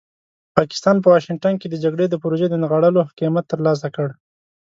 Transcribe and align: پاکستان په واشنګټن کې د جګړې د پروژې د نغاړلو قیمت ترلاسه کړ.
پاکستان 0.57 0.95
په 0.99 1.07
واشنګټن 1.13 1.53
کې 1.61 1.67
د 1.69 1.75
جګړې 1.83 2.05
د 2.09 2.15
پروژې 2.21 2.47
د 2.49 2.55
نغاړلو 2.63 3.01
قیمت 3.17 3.45
ترلاسه 3.53 3.87
کړ. 3.95 4.07